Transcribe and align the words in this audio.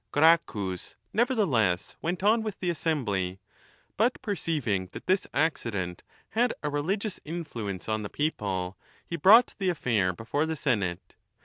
Gracchus 0.11 0.95
never 1.13 1.35
theless 1.35 1.95
went 2.01 2.23
on 2.23 2.41
with 2.41 2.59
the 2.59 2.71
assembly, 2.71 3.39
but 3.97 4.19
perceiving 4.23 4.89
that 4.93 5.05
this 5.05 5.27
accident 5.31 6.01
had 6.29 6.55
a 6.63 6.71
religious 6.71 7.19
influence 7.23 7.87
on 7.87 8.01
the 8.01 8.09
people, 8.09 8.79
he 9.05 9.15
brought 9.15 9.53
the 9.59 9.69
affair 9.69 10.11
before 10.11 10.47
the 10.47 10.55
senate. 10.55 11.13